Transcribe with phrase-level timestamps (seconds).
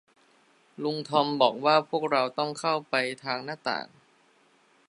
[0.83, 3.87] ลุงทอมบอกว่าพวกเราต้องเข้าไปทางหน้าต่าง